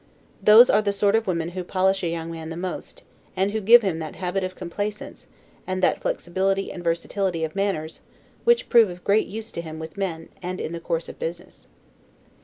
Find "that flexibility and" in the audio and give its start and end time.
5.83-6.83